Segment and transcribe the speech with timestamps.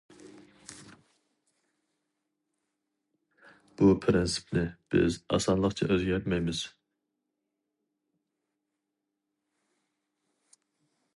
[3.81, 6.63] بۇ پىرىنسىپنى بىز ئاسانلىقچە ئۆزگەرتمەيمىز.